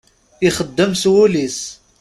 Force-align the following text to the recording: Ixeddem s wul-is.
Ixeddem 0.47 0.91
s 1.01 1.03
wul-is. 1.11 1.59